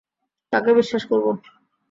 কাকে 0.53 0.71
বিশ্বাস 0.77 1.03
করব? 1.09 1.25